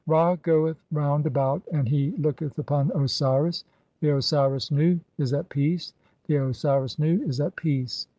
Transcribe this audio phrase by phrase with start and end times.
[0.07, 3.65] (33) Ra goeth round about and he looketh 'upon Osiris.
[3.99, 5.93] The Osiris Nu is at peace,
[6.25, 8.07] the Osiris Nu is at 'peace.